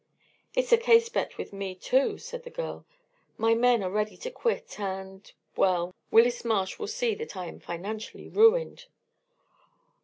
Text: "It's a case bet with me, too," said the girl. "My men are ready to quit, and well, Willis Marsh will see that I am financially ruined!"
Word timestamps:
"It's 0.55 0.71
a 0.71 0.77
case 0.79 1.09
bet 1.09 1.37
with 1.37 1.53
me, 1.53 1.75
too," 1.75 2.17
said 2.17 2.41
the 2.43 2.49
girl. 2.49 2.87
"My 3.37 3.53
men 3.53 3.83
are 3.83 3.91
ready 3.91 4.17
to 4.17 4.31
quit, 4.31 4.79
and 4.79 5.31
well, 5.55 5.93
Willis 6.09 6.43
Marsh 6.43 6.79
will 6.79 6.87
see 6.87 7.13
that 7.13 7.37
I 7.37 7.45
am 7.45 7.59
financially 7.59 8.27
ruined!" 8.27 8.85